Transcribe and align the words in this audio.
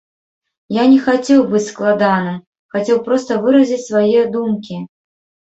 Я 0.75 0.83
не 0.93 0.99
хацеў 1.07 1.43
быць 1.51 1.61
складаным, 1.73 2.39
хацеў 2.77 2.97
проста 3.11 3.39
выразіць 3.45 3.81
свае 3.89 4.21
думкі. 4.39 4.83